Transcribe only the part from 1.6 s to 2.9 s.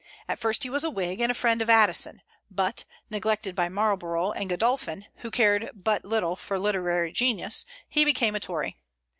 of Addison; but,